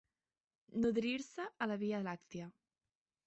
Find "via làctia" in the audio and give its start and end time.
1.83-2.51